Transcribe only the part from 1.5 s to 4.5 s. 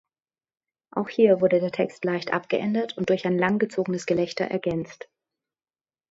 der Text leicht abgeändert und durch ein langgezogenes Gelächter